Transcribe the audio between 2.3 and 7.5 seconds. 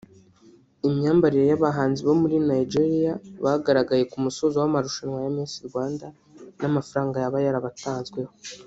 Nigeria bagaragaye ku musozo w’amarushanwa ya Miss Rwanda n’amafaranga yaba